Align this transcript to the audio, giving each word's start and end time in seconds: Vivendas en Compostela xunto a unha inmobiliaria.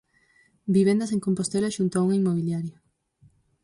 Vivendas 0.75 1.13
en 1.15 1.23
Compostela 1.25 1.75
xunto 1.75 1.95
a 1.95 2.03
unha 2.05 2.17
inmobiliaria. 2.21 2.77